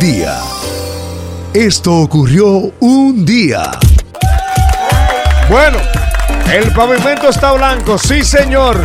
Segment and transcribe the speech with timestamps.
[0.00, 0.38] día.
[1.52, 3.70] Esto ocurrió un día.
[5.50, 5.76] Bueno,
[6.50, 8.78] el pavimento está blanco, sí señor.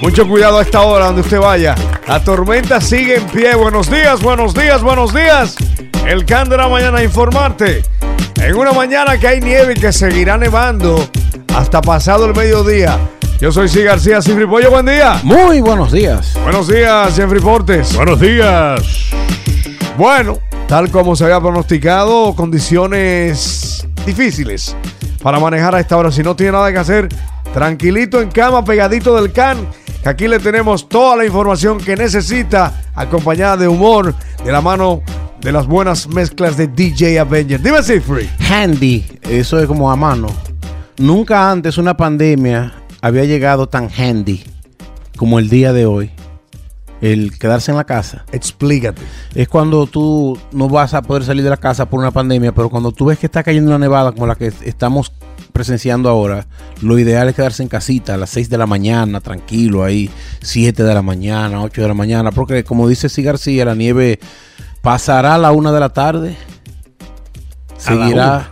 [0.00, 1.74] Mucho cuidado a esta hora donde usted vaya.
[2.06, 3.56] La tormenta sigue en pie.
[3.56, 5.56] Buenos días, buenos días, buenos días.
[6.06, 7.82] El can de la mañana a informarte.
[8.36, 11.08] En una mañana que hay nieve y que seguirá nevando
[11.56, 13.00] hasta pasado el mediodía.
[13.40, 13.82] Yo soy C.
[13.82, 15.18] García Pollo, buen día.
[15.24, 16.34] Muy buenos días.
[16.44, 17.96] Buenos días, Jeffrey Portes.
[17.96, 19.10] Buenos días.
[19.96, 20.38] Bueno,
[20.72, 24.74] tal como se había pronosticado, condiciones difíciles
[25.22, 26.10] para manejar a esta hora.
[26.10, 27.08] Si no tiene nada que hacer,
[27.52, 29.68] tranquilito en cama, pegadito del can.
[30.02, 35.02] Que aquí le tenemos toda la información que necesita, acompañada de humor, de la mano
[35.42, 37.60] de las buenas mezclas de DJ Avenger.
[37.60, 38.30] Dime free.
[38.38, 40.28] Handy, eso es como a mano.
[40.96, 44.42] Nunca antes una pandemia había llegado tan handy
[45.18, 46.12] como el día de hoy.
[47.02, 48.24] El quedarse en la casa.
[48.32, 49.02] Explícate.
[49.34, 52.70] Es cuando tú no vas a poder salir de la casa por una pandemia, pero
[52.70, 55.12] cuando tú ves que está cayendo una nevada como la que estamos
[55.52, 56.46] presenciando ahora,
[56.80, 60.82] lo ideal es quedarse en casita a las 6 de la mañana, tranquilo ahí, 7
[60.82, 64.18] de la mañana, 8 de la mañana, porque como dice Si García, la nieve
[64.80, 66.36] pasará a la 1 de la tarde,
[67.78, 68.50] seguirá.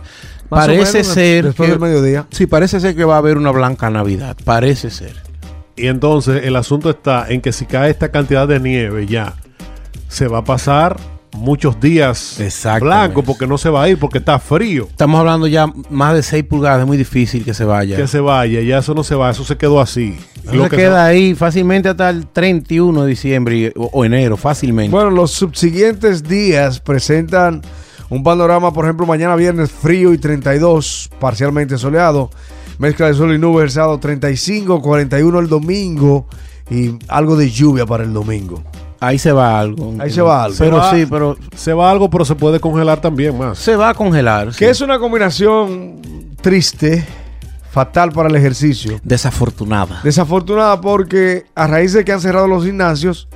[0.49, 2.27] Parece ser después que, del mediodía.
[2.29, 5.30] Sí, parece ser que va a haber una blanca Navidad, parece ser.
[5.75, 9.35] Y entonces el asunto está en que si cae esta cantidad de nieve ya,
[10.07, 10.97] se va a pasar
[11.33, 12.37] muchos días
[12.81, 14.87] blanco porque no se va a ir porque está frío.
[14.89, 17.95] Estamos hablando ya más de 6 pulgadas, es muy difícil que se vaya.
[17.95, 20.17] Que se vaya, ya eso no se va, eso se quedó así.
[20.43, 24.03] Eso Lo se que queda ahí fácilmente hasta el 31 de diciembre y- o, o
[24.05, 24.91] enero, fácilmente.
[24.91, 27.61] Bueno, los subsiguientes días presentan
[28.09, 32.29] un panorama, por ejemplo, mañana viernes frío y 32, parcialmente soleado.
[32.81, 36.25] Mezcla de sol y nubes el sábado 35, 41 el domingo
[36.69, 38.63] y algo de lluvia para el domingo.
[38.99, 39.93] ahí se va algo.
[39.99, 40.57] Ahí se va algo.
[40.57, 43.59] Pero Se va- sí, pero Se va algo, pero se puede congelar también más.
[43.59, 44.51] se va a congelar.
[44.53, 44.59] sí.
[44.59, 46.01] Que es una combinación
[46.41, 47.05] triste,
[47.71, 48.99] fatal para el ejercicio.
[49.03, 50.01] Desafortunada.
[50.03, 53.27] Desafortunada porque a raíz de que han cerrado los gimnasios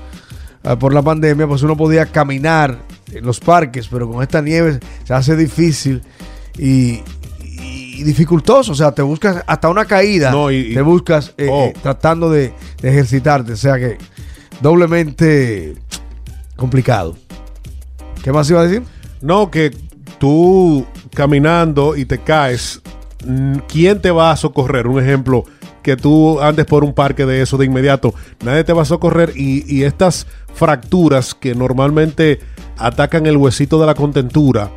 [0.63, 2.79] ah, por la pandemia, pues uno podía caminar
[3.13, 6.01] en los parques, pero con esta nieve se hace difícil
[6.57, 7.01] y,
[7.95, 8.71] y dificultoso.
[8.71, 11.65] O sea, te buscas hasta una caída, No, y- te buscas eh, Oh.
[11.65, 13.53] eh, tratando de, de ejercitarte.
[13.53, 13.97] O sea que
[14.61, 15.75] doblemente
[16.55, 17.15] complicado.
[18.23, 18.83] ¿Qué más iba a decir?
[19.21, 19.71] No, que
[20.19, 22.81] tú caminando y te caes,
[23.25, 24.87] mm, ¿quién te va a socorrer?
[24.87, 25.45] Un ejemplo,
[25.83, 28.13] que tú andes por un parque de eso de inmediato,
[28.43, 32.39] nadie te va a socorrer y, y estas fracturas que normalmente
[32.77, 34.71] atacan el huesito de la contentura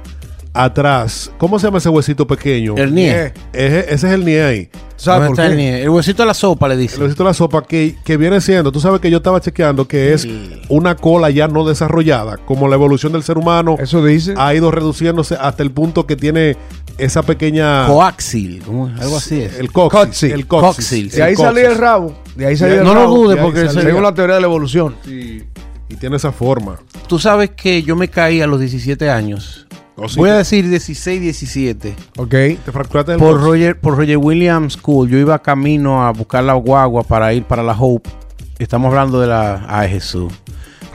[0.65, 2.75] atrás, ¿cómo se llama ese huesito pequeño?
[2.77, 3.33] El nie.
[3.53, 4.71] Ese, ese es el nie.
[4.97, 5.51] ¿Sabes ¿Dónde por está qué?
[5.53, 5.83] el nie?
[5.83, 7.01] El huesito de la sopa le El dice.
[7.01, 10.13] huesito de la sopa que, que viene siendo, tú sabes que yo estaba chequeando que
[10.13, 10.27] es
[10.69, 14.35] una cola ya no desarrollada, como la evolución del ser humano Eso dice.
[14.37, 16.57] ha ido reduciéndose hasta el punto que tiene
[16.99, 18.63] esa pequeña Coaxil,
[19.01, 19.59] algo así es.
[19.61, 20.33] el coxis, Coxis.
[20.33, 21.13] el coxis, Coxis.
[21.13, 22.15] de ahí el salía el rabo.
[22.35, 23.17] De ahí salía el No lo rabo.
[23.17, 23.69] dude de ahí porque.
[23.69, 24.97] Según la teoría de la evolución.
[25.05, 25.45] Sí,
[25.89, 26.77] y tiene esa forma.
[27.07, 29.69] tú sabes que yo me caí a los 17 años.
[30.01, 30.19] Oh, sí.
[30.19, 31.97] Voy a decir 16, 17.
[32.19, 32.31] Ok.
[32.31, 33.41] Te fracturaste el Por.
[33.41, 35.09] Roger, por Roger Williams School.
[35.09, 38.09] Yo iba camino a buscar la guagua para ir para la Hope.
[38.59, 39.67] Estamos hablando de la.
[39.69, 40.33] Ay, Jesús.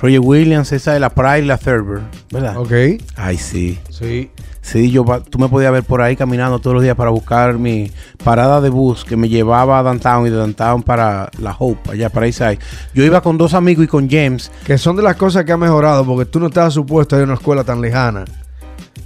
[0.01, 2.57] Roger Williams, esa de la Pride y la Thurber, ¿verdad?
[2.57, 2.71] Ok.
[3.15, 3.79] Ay, sí.
[3.89, 4.29] Sí.
[4.61, 7.91] Sí, yo, tú me podías ver por ahí caminando todos los días para buscar mi
[8.23, 12.09] parada de bus que me llevaba a Downtown y de Downtown para la Hope, allá
[12.09, 12.59] para Eastside.
[12.93, 14.51] Yo iba con dos amigos y con James.
[14.65, 17.23] Que son de las cosas que han mejorado, porque tú no estabas supuesto a ir
[17.23, 18.23] a una escuela tan lejana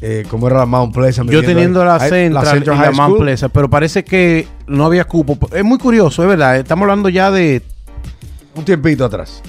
[0.01, 1.29] eh, como era la Mount Pleasant.
[1.29, 1.87] Yo teniendo ahí.
[1.87, 3.17] la Central, Central y la Mount.
[3.19, 5.37] Pleasant, pero parece que no había cupo.
[5.53, 6.57] Es muy curioso, es verdad.
[6.57, 7.61] Estamos hablando ya de
[8.55, 9.41] Un tiempito atrás.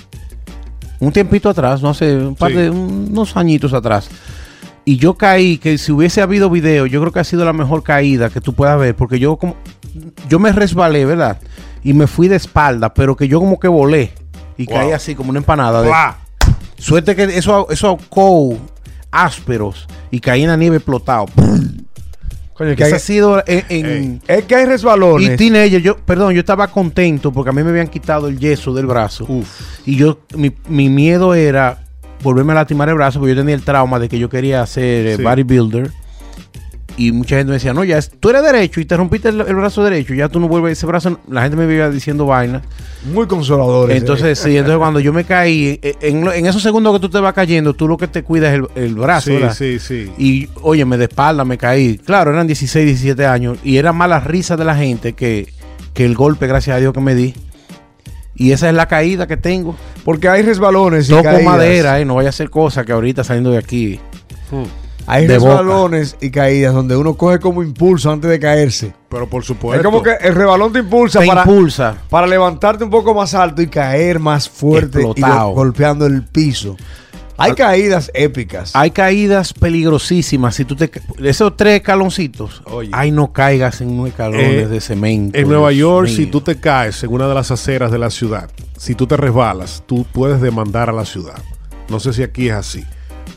[1.00, 2.56] un tiempito atrás, no sé, un par Sí.
[2.56, 4.08] de unos añitos atrás.
[4.84, 7.82] Y yo caí, que si hubiese habido video, yo creo que ha sido la mejor
[7.82, 9.54] caída que tú puedas ver, porque yo como
[10.28, 11.38] yo me resbalé, ¿verdad?
[11.84, 14.12] Y me fui de espalda, pero que yo como que volé
[14.56, 14.75] y Wow.
[14.76, 15.82] caí así como una empanada.
[15.82, 15.92] de-.
[16.78, 18.56] Suerte que eso eso ahorcó
[19.10, 21.26] ásperos y caí en la nieve explotado.
[22.55, 25.37] Coño, que Ese hay, ha sido en, en- es que hay y resbalones.
[25.37, 28.87] teenager, yo, perdón, yo estaba contento porque a mí me habían quitado el yeso del
[28.87, 29.26] brazo.
[29.28, 29.87] Uf.
[29.87, 31.84] Y yo, mi, mi miedo era
[32.22, 35.06] volverme a lastimar el brazo, porque yo tenía el trauma de que yo quería ser
[35.06, 35.22] eh, Sí.
[35.22, 35.93] bodybuilder.
[36.99, 39.41] Y mucha gente me decía, no, ya es- tú eres derecho y te rompiste el,
[39.41, 41.21] el brazo derecho, ya tú no vuelves ese brazo.
[41.31, 42.62] La gente me iba diciendo vainas.
[43.15, 43.95] Muy consoladores.
[43.95, 43.99] eh.
[44.00, 47.09] Entonces, sí, entonces cuando yo me caí, eh, en, lo- en esos segundos que tú
[47.09, 49.55] te vas cayendo, tú lo que te cuidas es el, el brazo, Sí, ¿verdad?
[49.55, 50.11] sí, sí.
[50.19, 51.99] Y, oye, me de espalda me caí.
[51.99, 53.59] Claro, eran 16, 17 años.
[53.62, 55.47] Y era más la risa de la gente que,
[55.95, 57.33] que el golpe, gracias a Dios, que me di.
[58.35, 59.77] Y esa es la caída que tengo.
[60.05, 61.45] Porque hay resbalones y Toco caídas.
[61.45, 64.00] madera, eh, no vaya a ser cosa que ahorita saliendo de aquí.
[65.10, 65.50] Hay De boca.
[65.58, 68.93] resbalones y caídas donde uno coge como impulso antes de caerse.
[69.08, 69.81] Pero por supuesto.
[69.81, 71.96] Es como que el rebalón te impulsa Te para, impulsa.
[72.10, 75.50] para levantarte un poco más alto y caer más fuerte y Explotado.
[75.50, 76.76] golpeando el piso.
[77.40, 78.72] Hay caídas épicas.
[78.75, 80.56] Hay caídas peligrosísimas.
[80.56, 80.90] Si tú te
[81.22, 82.90] esos tres escaloncitos, Oye.
[82.93, 85.38] ay no caigas en unos escalones Eh, de cemento.
[85.38, 86.16] En Nueva Dios York, mío.
[86.16, 89.16] si tú te caes en una de las aceras de la ciudad, si tú te
[89.16, 91.40] resbalas, tú puedes demandar a la ciudad.
[91.88, 92.84] No sé si aquí es así.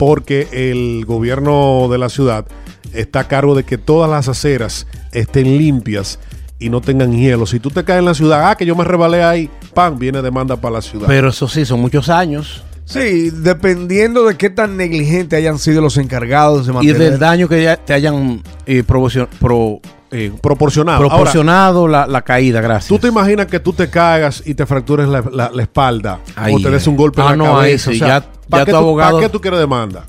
[0.06, 2.48] Porque el gobierno de la ciudad
[2.92, 6.18] está a cargo de que todas las aceras estén limpias
[6.58, 7.46] y no tengan hielo.
[7.46, 10.24] Si tú te caes en la ciudad, ah, que yo me rebalé ahí, pan, viene
[10.24, 11.06] demanda para la ciudad.
[11.08, 12.64] Pero eso sí, son muchos años.
[12.84, 16.98] Sí, dependiendo de qué tan negligentes hayan sido los encargados de Y mantener.
[16.98, 20.98] del daño que ya te hayan eh, proporcion- pro- eh, Proporcionado.
[20.98, 22.88] Ahora, proporcionado la, la caída, gracias.
[22.88, 26.56] ¿Tú te imaginas que tú te caigas y te fractures la, la- la espalda Ay,
[26.56, 27.92] o te des un golpe ah, en la no, ahí cabeza?
[27.92, 30.08] sí, O sea, ya- ¿para qué abogado- ¿Para qué tú quieres demanda?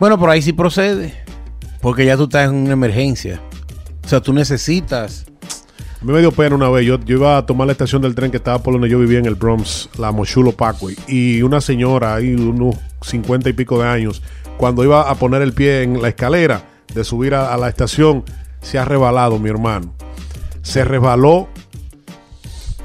[0.00, 1.14] Bueno, por ahí sí procede.
[1.80, 3.40] Porque ya tú estás en una emergencia.
[4.04, 5.26] O sea, tú necesitas.
[6.00, 6.84] A mí me dio pena una vez.
[6.86, 9.18] Yo, yo iba a tomar la estación del tren que estaba por donde yo vivía
[9.18, 10.96] en el Bronx, la Mochulo Parkway.
[11.08, 14.22] Y una señora, ahí unos cincuenta y pico de años,
[14.58, 16.62] cuando iba a poner el pie en la escalera
[16.94, 18.24] de subir a, a la estación,
[18.60, 19.94] se ha rebalado, mi hermano.
[20.62, 21.48] Se resbaló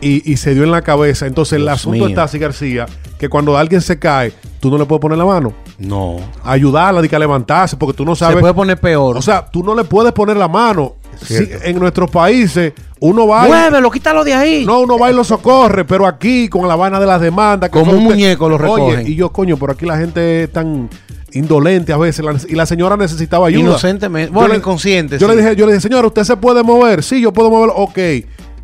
[0.02, 1.26] y, y se dio en la cabeza.
[1.28, 2.08] Entonces, el asunto mío.
[2.08, 2.86] está así, García,
[3.18, 5.54] que cuando alguien se cae, tú no le puedes poner la mano.
[5.78, 6.18] No.
[6.44, 8.36] Ayudarla, de que a levantarse, porque tú no sabes.
[8.36, 9.18] Se puede poner peor.
[9.18, 10.96] O sea, tú no le puedes poner la mano.
[11.22, 12.72] Sí, en nuestros países,
[13.02, 14.66] uno va y- muévelo, quítalo de ahí.
[14.66, 17.70] no, uno va y lo socorre, pero aquí con la vaina de las demandas.
[17.70, 19.00] que Como un muñeco lo recogen.
[19.00, 20.90] Oye, y yo, coño, por aquí la gente es tan
[21.34, 22.24] indolente a veces.
[22.24, 23.62] la- y la señora necesitaba ayuda.
[23.64, 24.30] Inocentemente.
[24.30, 25.18] Yo Bueno, le- inconsciente.
[25.20, 25.36] Yo sí.
[25.36, 27.04] le dije, yo le dije, señora, ¿usted se puede mover?
[27.04, 27.72] Sí, yo puedo mover.
[27.76, 28.00] Ok.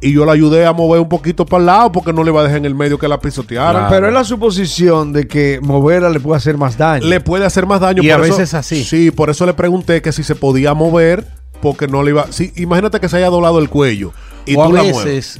[0.01, 2.41] Y yo la ayudé a mover un poquito para el lado porque no le iba
[2.41, 3.73] a dejar en el medio que la pisotearan.
[3.73, 3.87] Claro.
[3.89, 7.05] Pero es la suposición de que moverla le puede hacer más daño.
[7.07, 8.03] Le puede hacer más daño.
[8.03, 8.83] Y por a eso- veces así.
[8.83, 11.25] Sí, por eso le pregunté que si se podía mover
[11.61, 12.27] porque no le iba...
[12.31, 14.11] Sí, imagínate que se haya doblado el cuello
[14.45, 15.39] y o a la veces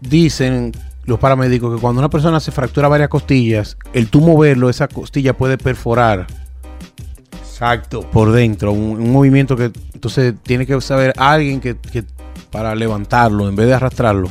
[0.00, 0.72] dicen
[1.04, 5.34] los paramédicos que cuando una persona se fractura varias costillas, el tú moverlo, esa costilla
[5.34, 6.26] puede perforar
[7.42, 8.02] Exacto.
[8.10, 8.72] por dentro.
[8.72, 12.04] Un, un movimiento que entonces tiene que saber alguien que, que
[12.54, 14.30] para levantarlo en vez de arrastrarlo.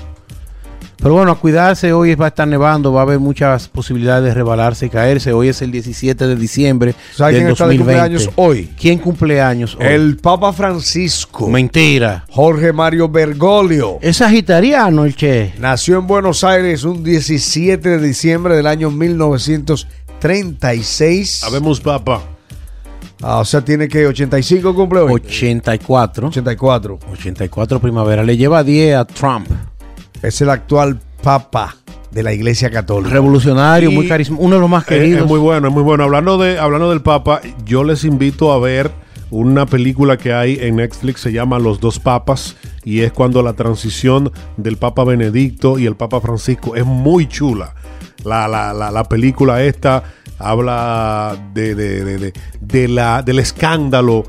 [0.95, 4.33] Pero bueno, a cuidarse, hoy va a estar nevando, va a haber muchas posibilidades de
[4.33, 5.33] rebalarse y caerse.
[5.33, 7.83] Hoy es el 17 de diciembre ¿Sabes del quién está de 2020.
[7.83, 8.71] cumpleaños hoy?
[8.79, 9.85] ¿Quién cumple años hoy?
[9.85, 11.49] El Papa Francisco.
[11.49, 12.23] Mentira.
[12.29, 13.97] Jorge Mario Bergoglio.
[14.01, 15.53] Es sagitariano el che.
[15.59, 21.29] Nació en Buenos Aires un 17 de diciembre del año 1936.
[21.29, 22.21] Sabemos, papá.
[23.25, 25.13] Ah, o sea, tiene que 85 cumple hoy.
[25.13, 26.27] 84.
[26.27, 26.99] 84.
[27.13, 28.21] 84 primavera.
[28.23, 29.47] Le lleva 10 a Trump.
[30.21, 31.75] Es el actual Papa
[32.11, 33.11] de la Iglesia Católica.
[33.13, 34.45] Revolucionario, Y- muy carismático.
[34.45, 35.21] Uno de los más Es, queridos.
[35.21, 36.03] es muy bueno, es muy bueno.
[36.03, 38.91] Hablando, de, hablando del Papa, yo les invito a ver
[39.31, 43.53] una película que hay en Netflix, se llama Los dos Papas, y es cuando la
[43.53, 47.73] transición del Papa Benedicto y el Papa Francisco es muy chula.
[48.25, 50.03] La, la, la, la película esta
[50.39, 54.23] habla de, de- de- de- la, del escándalo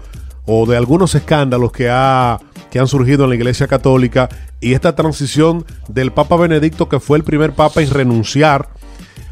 [0.46, 2.38] o de algunos escándalos que, ha,
[2.70, 4.28] que han surgido en la Iglesia Católica
[4.60, 8.68] y esta transición del Papa Benedicto, que fue el primer Papa en renunciar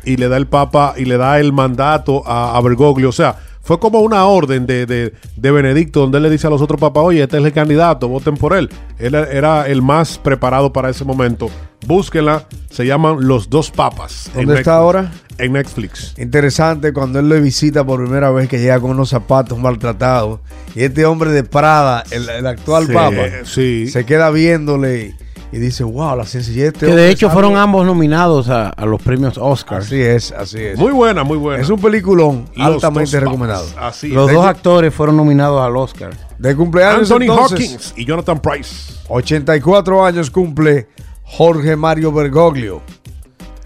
[0.04, 3.08] y le da el Papa y le da el mandato a, a Bergoglio.
[3.10, 6.50] O sea, fue como una orden de, de- de Benedicto donde él le dice a
[6.50, 8.68] los otros papas, oye, este es el candidato, voten por él.
[8.98, 11.48] Él era el más preparado para ese momento.
[11.86, 14.30] Búsquenla, se llaman Los Dos Papas.
[14.34, 15.10] ¿Dónde está ahora?
[15.38, 16.14] En Netflix.
[16.18, 20.38] Interesante cuando él le visita por primera vez que llega con unos zapatos maltratados.
[20.76, 23.86] Y este hombre de Prada, el, el actual Sí, Papa, sí.
[23.88, 25.14] se queda viéndole
[25.52, 27.34] y dice, wow, la sencillez de este que de hecho algo-".
[27.34, 29.78] fueron ambos nominados a, a los premios Oscar.
[29.82, 30.78] Así es, así es.
[30.78, 31.62] Muy buena, muy buena.
[31.62, 33.66] es un peliculón Los altamente recomendado.
[33.78, 36.10] Así Los dos actores fueron nominados al Oscar.
[36.38, 38.94] De cumpleaños Anthony entonces, Hawkins y Jonathan Price.
[39.08, 40.88] 84 años cumple
[41.24, 42.80] Jorge Mario Bergoglio,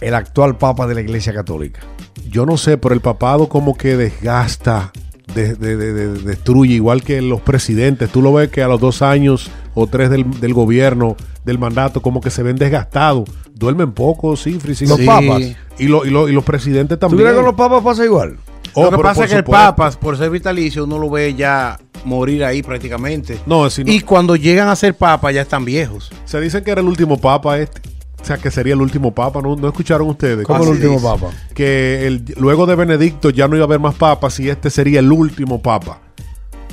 [0.01, 1.81] el actual Papa de la Iglesia Católica.
[2.29, 4.93] yo no sé, pero el papado como que desgasta,
[5.35, 8.11] de- de- de- de- destruye, igual que los presidentes.
[8.11, 12.01] Tú lo ves que a los dos años o tres del, del gobierno, del mandato,
[12.03, 13.29] como que se ven desgastados.
[13.55, 14.87] Duermen poco, sí, Frisi.
[14.87, 15.07] Los Sí.
[15.07, 15.43] papas.
[15.79, 17.21] Y, lo- y lo- y los presidentes ¿Tú también.
[17.23, 18.37] crees que con los papas pasa igual?
[18.75, 19.65] Oh, Lo que pasa es que el supuesto.
[19.77, 23.39] Papa, por ser vitalicio, uno lo ve ya morir ahí prácticamente.
[23.47, 26.11] No, Y cuando llegan a ser Papa ya están viejos.
[26.27, 27.81] se dicen que era el último papa este.
[28.27, 29.41] O sea, que sería el último papa.
[29.41, 30.45] ¿No, ¿No escucharon ustedes?
[30.45, 31.07] ¿Cómo Así el último dice.
[31.07, 31.31] papa?
[31.55, 34.99] Que el, luego de Benedicto ya no iba a haber más papas y este sería
[34.99, 36.01] el último papa.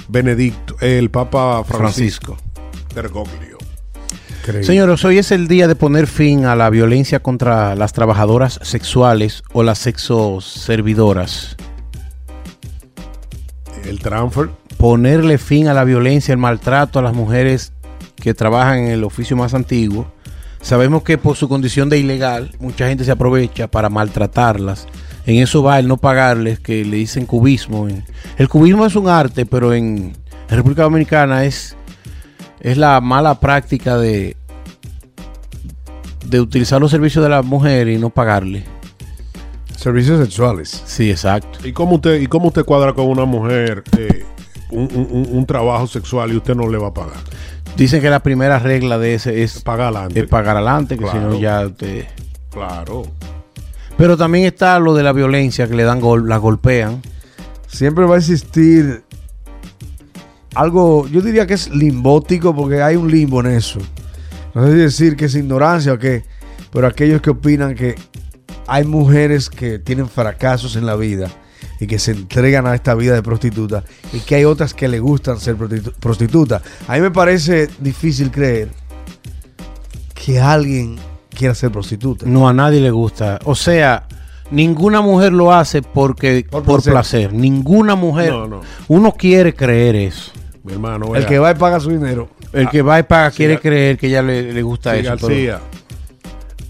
[0.07, 2.37] Benedicto, el papa Francisco.
[2.95, 3.59] Bergoglio.
[4.63, 9.43] Señores, hoy es el día de poner fin a la violencia contra las trabajadoras sexuales
[9.53, 11.55] o las sexoservidoras.
[13.85, 14.49] el transfer.
[14.77, 17.73] ponerle fin a la violencia, el maltrato a las mujeres
[18.15, 20.11] que trabajan en el oficio más antiguo.
[20.63, 24.87] Sabemos que por su condición de ilegal, mucha gente se aprovecha para maltratarlas.
[25.25, 27.87] En eso va el no pagarles, que le dicen cubismo.
[28.37, 30.13] El cubismo es un arte, pero en
[30.49, 31.75] República Dominicana es,
[32.61, 34.35] es la mala práctica de,
[36.25, 38.63] de utilizar los servicios de la mujer y no pagarle.
[39.77, 40.81] Servicios sexuales.
[40.85, 41.67] Sí, exacto.
[41.67, 44.23] ¿Y cómo usted, y cómo usted cuadra con una mujer eh,
[44.71, 47.17] un, un- un- un trabajo sexual y usted no le va a pagar?
[47.77, 50.19] Dicen que la primera regla de ese es, Paga adelante.
[50.19, 51.29] es pagar adelante, que si Claro.
[51.29, 52.07] no ya te...
[52.51, 53.03] Claro.
[53.97, 57.01] Pero también está lo de la violencia, que le dan gol, la golpean.
[57.67, 59.03] Siempre va a existir
[60.53, 63.79] algo, yo diría que es limbótico porque hay un limbo en eso.
[64.53, 66.23] No sé si decir que es ignorancia o qué,
[66.71, 67.95] pero aquellos que opinan que
[68.67, 71.27] hay mujeres que tienen fracasos en la vida
[71.83, 74.99] y que se entregan a esta vida de prostituta y que hay otras que le
[74.99, 76.61] gustan ser prostitu- prostitutas.
[76.87, 78.69] A mí me parece difícil creer
[80.13, 80.97] que alguien
[81.29, 82.25] quiera ser prostituta.
[82.27, 83.39] No a nadie le gusta.
[83.43, 84.07] O sea,
[84.51, 87.27] ninguna mujer lo hace porque Por por, placer.
[87.29, 87.33] placer.
[87.33, 88.31] Ninguna mujer.
[88.31, 88.61] No, no.
[88.87, 90.31] Uno quiere creer eso.
[90.63, 92.29] Mi hermano, El que va y paga su dinero.
[92.53, 95.27] El que va y paga quiere creer que ya le, le gusta Sí, eso.
[95.27, 95.59] pero-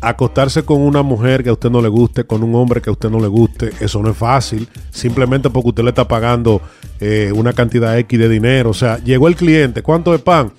[0.04, 2.94] acostarse con una mujer que a usted no le guste, con un hombre que a
[2.94, 4.68] usted no le guste, eso no es fácil.
[4.92, 6.62] Simplemente porque usted le está pagando
[7.00, 8.70] eh, una cantidad X de dinero.
[8.70, 10.52] O sea, llegó el cliente, ¿cuánto es pan?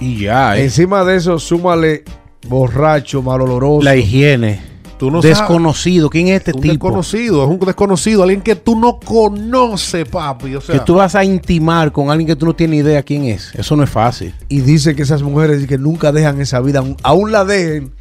[0.00, 0.62] y ya, ¿eh?
[0.64, 2.04] Encima de eso, súmale
[2.46, 3.82] borracho, maloloroso.
[3.82, 4.60] la higiene.
[4.96, 6.10] Tú no Desconocido.
[6.10, 6.72] ¿Quién es este un tipo?
[6.88, 10.56] desconocido, es un desconocido, alguien que tú no conoces, papi.
[10.56, 13.24] O sea, Que tú vas a intimar con alguien que tú no tienes idea quién
[13.26, 13.54] es.
[13.54, 14.34] Eso no es fácil.
[14.48, 17.92] y dice que esas mujeres que nunca dejan esa vida, aún- aún la dejen.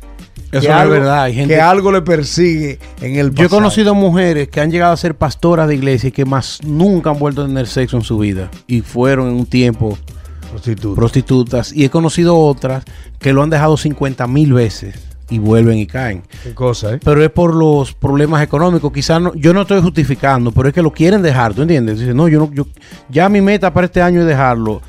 [0.51, 1.23] Eso que no algo, es verdad.
[1.23, 3.49] Hay gente, que algo le persigue en el Yo he pasado.
[3.49, 7.19] conocido mujeres que han llegado a ser pastoras de iglesia y que más nunca han
[7.19, 8.49] vuelto a tener sexo en su vida.
[8.67, 9.97] Y fueron en un tiempo
[10.49, 10.95] prostitutas.
[10.95, 11.73] prostitutas.
[11.73, 12.83] Y he conocido otras
[13.19, 14.95] que lo han dejado 50 mil veces
[15.29, 16.23] y vuelven y caen.
[16.43, 16.99] Qué cosa, ¿eh?
[17.03, 18.91] Pero es por los problemas económicos.
[18.91, 21.99] Quizás no, yo no estoy justificando, pero es que lo quieren dejar, ¿tú entiendes?
[21.99, 22.67] Dicen, no, yo no, yo,
[23.09, 24.81] ya mi meta para este año es dejarlo.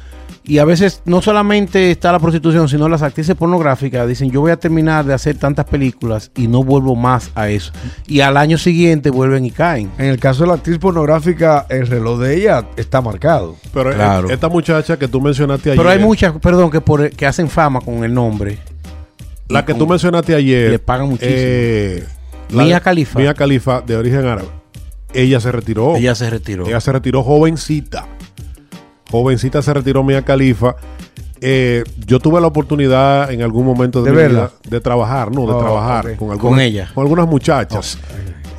[0.49, 4.51] Y a veces no solamente está la prostitución, sino las actrices pornográficas dicen, yo voy
[4.51, 7.71] a terminar de hacer tantas películas y no vuelvo más a eso.
[8.07, 9.91] Y al año siguiente vuelven y caen.
[9.99, 13.57] En el caso de la actriz pornográfica, el reloj de ella está marcado.
[13.75, 14.31] pero eh, Claro.
[14.31, 17.81] esta muchacha que tú mencionaste ayer, Pero hay muchas, perdón, que, por, que hacen fama
[17.83, 18.59] con el nombre.
[19.51, 21.35] la que con- tú mencionaste ayer, Le pagan muchísimo.
[21.37, 22.05] eh,
[22.51, 23.19] Mia la- Khalifa.
[23.19, 24.49] Mia Khalifa, de origen árabe.
[25.13, 25.95] Ella se retiró.
[25.97, 26.67] Ella se retiró.
[26.67, 28.07] Ella se retiró jovencita.
[29.11, 30.77] Jovencita se retiró Mia Khalifa.
[31.41, 34.41] Eh, yo tuve la oportunidad en algún momento de, ¿De mi verla?
[34.41, 36.91] vida de trabajar, no, de Oh, trabajar con, Con algunas, ella.
[36.95, 37.99] con algunas muchachas.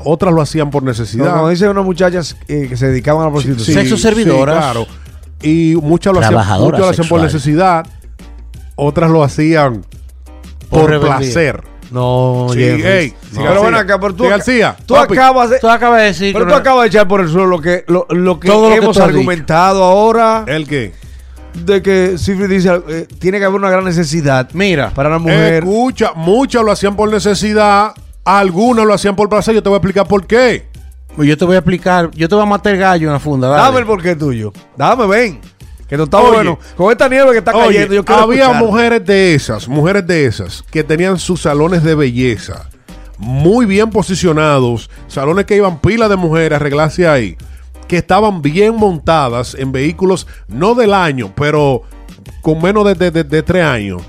[0.06, 1.34] Otras lo hacían por No, necesidad.
[1.36, 3.76] Como dicen unas muchachas eh, que se dedicaban a la prostitución.
[3.78, 4.56] Sexo servidoras.
[4.58, 4.88] claro.
[5.42, 7.86] Y muchas lo hacían, muchas lo hacían por necesidad.
[8.76, 9.84] Otras lo hacían
[10.70, 11.62] Por placer.
[11.92, 12.86] No, Sí, Jeffries.
[12.86, 13.40] ey, No.
[13.42, 15.14] sí, Pero ven acá, pero tú, García, tú papi.
[15.16, 15.60] acabas de...
[15.60, 18.06] Tú acabas de decir Pero tú acabas de echar por el suelo lo que, lo,
[18.10, 20.94] lo que Todo lo que hemos argumentado ahora ¿El qué?
[21.54, 25.64] de que Cifri dice eh, tiene que haber una gran necesidad Mira, para una mujer.
[25.64, 27.92] Escucha, muchas lo hacían por necesidad.
[28.24, 29.56] Algunas lo hacían por placer.
[29.56, 30.68] Yo te voy a explicar por qué.
[31.16, 33.20] pues yo te voy a explicar, yo te voy a matar el gallo en la
[33.20, 33.48] funda.
[33.50, 33.64] dale.
[33.64, 34.54] Dame el porqué tuyo.
[34.78, 35.42] Dame, ven.
[35.90, 36.30] Que no está Oye.
[36.32, 36.60] bueno.
[36.78, 38.64] Con esta nieve que está Oye, cayendo, yo quiero había escuchar.
[38.64, 42.70] mujeres de esas, mujeres de esas, que tenían sus salones de belleza
[43.18, 47.36] muy bien posicionados, salones que iban pila de mujeres a arreglarse ahí,
[47.88, 51.82] que estaban bien montadas en vehículos, no del año, pero
[52.42, 54.02] con menos de, de- de- de tres años.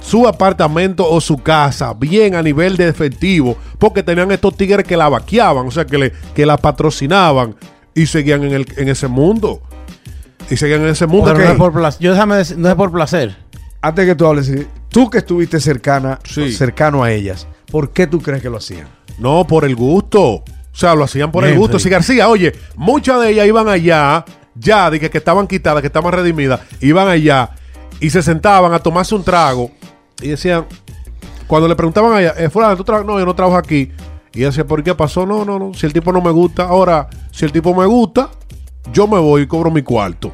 [0.00, 4.96] Su apartamento o su casa, bien a nivel de efectivo, porque tenían estos tigres que
[4.96, 7.54] la vaqueaban, o sea, que, le, que la patrocinaban
[7.94, 9.60] y seguían en, el, en ese mundo.
[10.50, 11.32] Y seguían en ese mundo.
[11.32, 12.02] Pero no es por placer.
[12.02, 13.36] Yo déjame decir, no es por placer.
[13.80, 14.52] Antes que tú hables,
[14.88, 16.52] tú que estuviste cercana, Sí.
[16.52, 18.88] cercano a ellas, ¿por qué tú crees que lo hacían?
[19.18, 20.20] No, por el gusto.
[20.22, 21.78] O sea, lo hacían por el gusto.
[21.78, 21.84] sí.
[21.84, 25.86] Si García, oye, muchas de ellas iban allá, ya, de que, que estaban quitadas, que
[25.86, 27.50] estaban redimidas, iban allá
[28.00, 29.70] y se sentaban a tomarse un trago
[30.22, 30.66] y decían,
[31.46, 33.06] cuando le preguntaban a ella, eh, fulano, ¿tú trabajas?
[33.06, 33.90] No, yo no trabajo aquí.
[34.32, 35.26] Y ella decía, ¿por qué pasó?
[35.26, 35.74] No, no, no.
[35.74, 38.30] Si el tipo no me gusta, ahora, si el tipo me gusta,
[38.92, 40.32] yo me voy y cobro mi cuarto.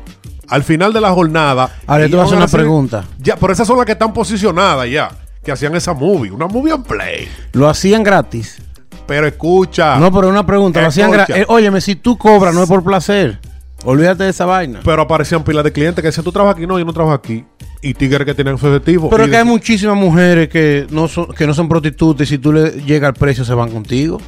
[0.48, 1.70] Al final de la jornada.
[1.86, 3.04] Ahora, te voy a hacer una hacer- pregunta.
[3.18, 5.10] Ya, pero esas son las que están posicionadas ya,
[5.42, 7.28] que hacían esa movie, una movie en play.
[7.52, 8.62] Lo hacían gratis.
[9.06, 9.96] Pero escucha.
[9.98, 10.80] No, pero una pregunta.
[10.80, 11.44] Lo hacían gratis.
[11.48, 13.38] óyeme, si tú cobras, no es por placer.
[13.84, 14.80] Olvídate de esa vaina.
[14.84, 17.44] Pero aparecían pilas de clientes que decían, tú trabajas aquí, no, yo no trabajo aquí.
[17.82, 19.10] Y tigres que tenían su objetivo.
[19.10, 22.38] Pero es que hay muchísimas mujeres que no son, que no son prostitutas y si
[22.38, 24.18] tú le llega al precio se van contigo.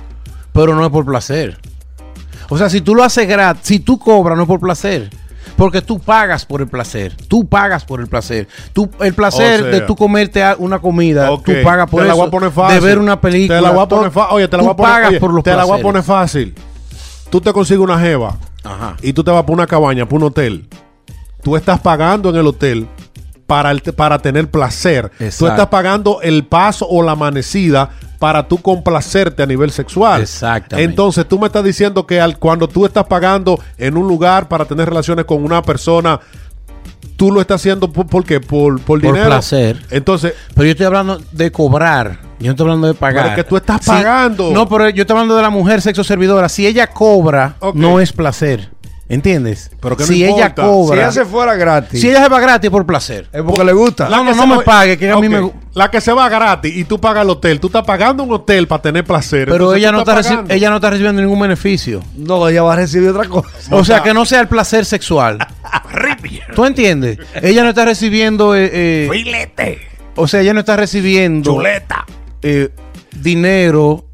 [0.52, 1.58] Pero no es por placer.
[2.49, 5.11] O sea, si tú lo haces gratis, si tú cobras, no es por placer.
[5.57, 7.14] Porque tú pagas por el placer.
[7.26, 8.47] Tú pagas por el placer.
[8.73, 9.73] Tú, el placer O sea.
[9.73, 12.19] de tú comerte una comida, tú pagas por te la eso.
[12.21, 12.81] voy a poner fácil.
[12.81, 13.59] De ver una película.
[13.59, 14.37] Te la voy a poner fácil.
[14.37, 15.83] Oye, te la tú voy a poner, pagas oye, por los te la voy a
[15.83, 16.55] poner fácil.
[17.31, 18.97] Tú te consigues una jeva Ajá.
[19.02, 20.69] y tú te vas para una cabaña, para un hotel.
[21.43, 22.87] Tú estás pagando en el hotel
[23.47, 25.11] para, el- para tener placer.
[25.19, 25.49] Tú Exacto.
[25.49, 30.22] estás pagando el paso o la amanecida para tú complacerte a nivel sexual.
[30.22, 30.90] Exactamente.
[30.90, 34.64] Entonces tú me estás diciendo que al, cuando tú estás pagando en un lugar para
[34.64, 36.20] tener relaciones con una persona,
[37.16, 38.40] tú lo estás haciendo por, ¿por qué?
[38.40, 39.26] Por, por dinero.
[39.26, 39.80] placer.
[39.90, 42.18] Entonces, Pero yo estoy hablando de cobrar.
[42.38, 43.25] Yo no estoy hablando de pagar.
[43.25, 44.52] Pero es que tú estás pagando.
[44.52, 46.48] No, pero yo estoy hablando de la mujer sexo servidora.
[46.48, 48.70] Si ella cobra, no es placer.
[49.10, 49.70] ¿Entiendes?
[49.80, 50.62] Pero que no si ella importa.
[50.62, 50.96] Si cobra.
[51.02, 53.26] ella se fuera gratis, Si ella se va gratis por placer.
[53.32, 54.08] es porque le gusta.
[54.10, 56.12] No, no, que no se me va- pague, que a mí me- La que se
[56.12, 57.58] va gratis y tú pagas el hotel.
[57.58, 59.44] Tú estás pagando un hotel para tener placer.
[59.46, 62.02] Pero entonces ella no, está ella no está recibiendo ningún beneficio.
[62.16, 63.48] No, ella va a recibir otra cosa.
[63.70, 65.38] O sea, que no sea el placer sexual.
[66.54, 67.18] ¿Tú entiendes?
[67.40, 68.54] Ella no está recibiendo.
[68.56, 69.78] eh, eh, Filete,
[70.16, 72.04] o sea, ella no está recibiendo chuleta.
[72.42, 72.70] eh,
[73.12, 74.04] dinero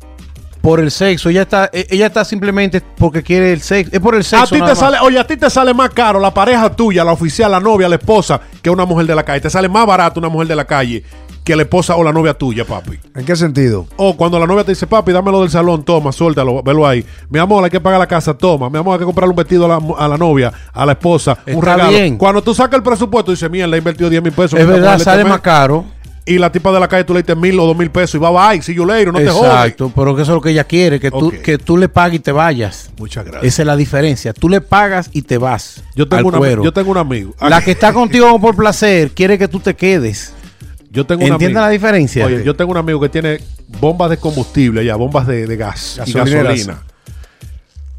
[0.65, 1.29] por el sexo.
[1.29, 3.91] Ella está, eh, ella está simplemente porque quiere el sexo.
[3.95, 4.45] Es por el sexo.
[4.45, 4.79] A ti te más.
[4.79, 7.87] sale, oye, a ti te sale más caro la pareja tuya, la oficial, la novia,
[7.87, 9.43] la esposa, que una mujer de la calle.
[9.43, 11.05] Te sale más barato una mujer de la calle
[11.45, 12.99] que la esposa o la novia tuya, papi.
[13.15, 13.87] ¿En qué sentido?
[13.99, 17.05] O cuando la novia te dice, papi, dámelo del salón, toma, suéltalo, velo ahí.
[17.29, 18.71] Mi amor, hay que pagar la casa, toma.
[18.71, 21.37] Mi amor, hay que comprarle un vestido a la, a la novia, a la esposa,
[21.47, 21.91] un regalo.
[21.91, 22.17] bien.
[22.17, 24.59] Cuando tú sacas el presupuesto, dices, mierda, le he invertido 10 mil pesos.
[24.59, 25.33] Es verdad, le sale tomé".
[25.33, 25.85] más caro.
[26.27, 28.19] Y la tipa de la calle tú le diste mil o dos mil pesos y
[28.19, 29.65] va, bye, si yo leiro, no te jodas.
[29.67, 32.17] Exacto, pero que eso es lo que ella quiere, que, tú, que tú le pagues
[32.21, 32.91] y te vayas.
[32.99, 33.45] Muchas gracias.
[33.53, 34.33] Esa es la diferencia.
[34.33, 35.83] Tú le pagas y te vas.
[35.95, 36.65] Yo tengo, al una, cuero.
[36.65, 37.35] yo tengo un amigo.
[37.43, 40.33] La que está contigo por placer quiere que tú te quedes.
[40.91, 42.25] Yo tengo un ¿Entiendes amigo- la diferencia?
[42.25, 43.41] Oye, yo tengo un amigo que tiene
[43.81, 46.45] bombas de combustible allá, bombas de, de gas y Gasolineras.
[46.45, 46.83] gasolina.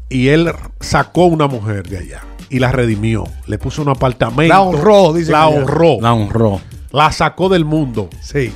[0.08, 3.24] Y él sacó una mujer de allá y la redimió.
[3.46, 4.52] Le puso un apartamento.
[4.52, 5.46] La honró, dice La ya.
[5.48, 5.98] honró.
[6.00, 6.60] La honró.
[6.92, 8.08] La sacó del mundo.
[8.20, 8.52] Sí,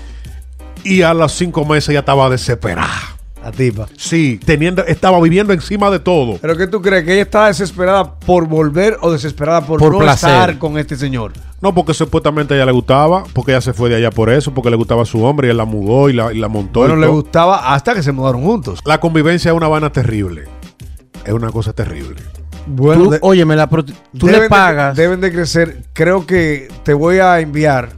[0.84, 3.16] Y a los cinco meses ya estaba desesperada.
[3.42, 3.86] la tipa.
[3.96, 6.38] Sí, teniendo, estaba viviendo encima de todo.
[6.42, 7.04] ¿Pero qué tú crees?
[7.04, 10.28] ¿Que ella está desesperada por volver o desesperada por, Por no placer.
[10.30, 11.32] estar con este señor?
[11.62, 14.52] No, porque supuestamente a ella le gustaba, porque ella se fue de allá por eso,
[14.54, 16.80] porque le gustaba su hombre y él la mudó y la, y la montó.
[16.80, 17.14] Bueno, y le todo.
[17.16, 18.80] gustaba hasta que se mudaron juntos.
[18.84, 20.44] La convivencia es una vaina terrible.
[21.24, 22.16] Es una cosa terrible.
[22.66, 24.94] Bueno, Tú, de- óyeme, la tú le de- pagas.
[24.96, 25.82] deben de crecer.
[25.94, 27.96] Creo que te voy a enviar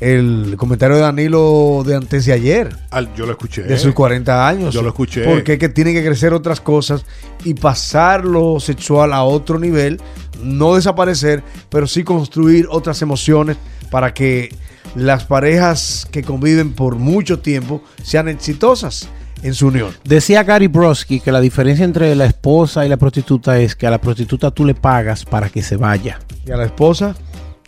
[0.00, 2.74] el comentario de Danilo de antes de ayer.
[2.90, 3.62] Al- yo lo escuché.
[3.62, 4.74] de sus 40 años.
[4.74, 5.24] Yo lo escuché.
[5.24, 7.04] Porque es que tienen que crecer otras cosas
[7.44, 10.00] y pasar lo sexual a otro nivel,
[10.42, 13.56] no desaparecer, pero sí construir otras emociones
[13.90, 14.54] para que
[14.94, 19.08] las parejas que conviven por mucho tiempo sean exitosas
[19.42, 19.90] en su unión.
[20.04, 23.90] Decía Gary Broski que la diferencia entre la esposa y la prostituta es que a
[23.90, 26.18] la prostituta tú le pagas para que se vaya.
[26.46, 27.14] Y a la esposa,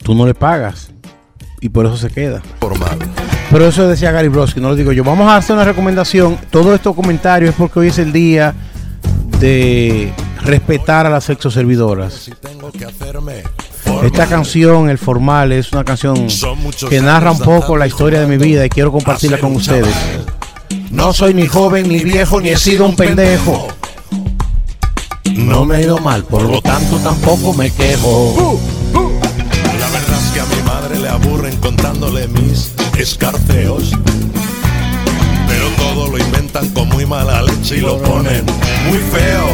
[0.03, 0.90] Tú no le pagas.
[1.62, 2.42] Y por eso se queda.
[2.59, 2.98] Formal.
[3.51, 5.05] Pero eso decía Gary Broski, no lo digo yo.
[5.05, 6.37] Vamos a hacer una recomendación.
[6.51, 8.53] Todos estos comentarios es porque hoy es el día
[9.38, 12.31] de respetar a las sexoservidoras.
[14.03, 16.27] Esta canción, El Formal, es una canción
[16.90, 19.94] que narra un poco la historia de mi vida y quiero compartirla con ustedes.
[20.90, 23.68] No soy ni joven, ni viejo, ni he sido un pendejo.
[25.37, 28.59] No me he ido mal, por lo tanto tampoco me quejo.
[31.60, 33.92] Contándole mis escarceos.
[35.48, 38.44] Pero todo lo inventan con muy mala leche y lo ponen
[38.88, 39.48] muy feo.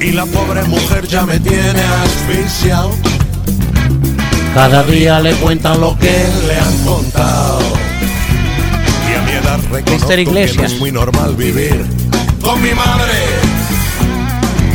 [0.00, 2.90] Y la pobre mujer ya me tiene asfixiado.
[4.54, 7.60] Cada día le cuentan lo que le han contado.
[9.10, 11.84] Y a mi edad reconozco que no es muy normal vivir
[12.42, 13.43] con mi madre.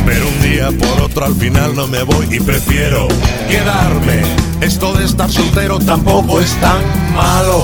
[0.06, 3.08] Pero un día por otro al final no me voy y prefiero
[3.48, 4.22] quedarme.
[4.60, 6.78] Esto de estar soltero tampoco es tan
[7.14, 7.62] malo.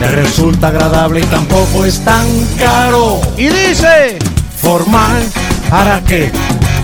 [0.00, 2.26] te resulta agradable y tampoco es tan
[2.58, 3.20] caro.
[3.36, 4.18] Y dice,
[4.60, 5.22] formal,
[5.70, 6.30] ¿para qué?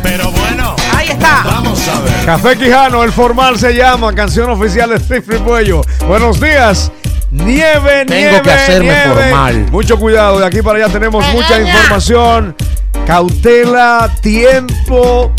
[0.02, 1.42] Pero bueno, Ahí está.
[1.44, 2.24] vamos a ver.
[2.26, 5.80] Café Quijano, el formal se llama, canción oficial de Steve Fripuello.
[6.06, 6.90] Buenos días.
[7.30, 9.08] Nieve, Tengo nieve, que hacerme nieve.
[9.30, 9.66] formal.
[9.72, 12.54] Mucho cuidado, de aquí para allá tenemos mucha información.
[13.06, 15.30] Cautela, tiempo,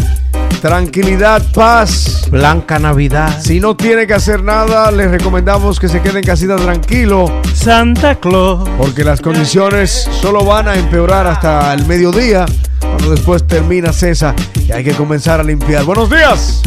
[0.62, 2.28] tranquilidad, paz.
[2.30, 3.42] Blanca Navidad.
[3.42, 8.16] Si no tiene que hacer nada, les recomendamos que se queden en casita tranquilo, Santa
[8.16, 8.68] Claus.
[8.78, 12.46] porque las condiciones solo van a empeorar hasta el mediodía,
[12.80, 14.36] cuando después termina Cesa
[14.68, 15.84] y hay que comenzar a limpiar.
[15.86, 16.62] Buenos días,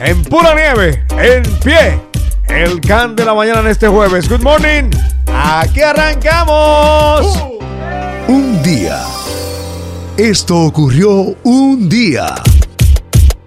[0.00, 2.00] en pura nieve, en pie,
[2.48, 4.28] el can de la mañana en este jueves.
[4.28, 4.90] Good morning,
[5.26, 7.44] aquí arrancamos.
[8.28, 9.00] Un día
[10.18, 12.34] Esto ocurrió un día.